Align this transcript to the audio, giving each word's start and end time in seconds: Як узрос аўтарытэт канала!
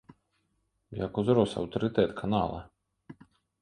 Як 1.05 1.21
узрос 1.23 1.51
аўтарытэт 1.63 2.19
канала! 2.25 2.59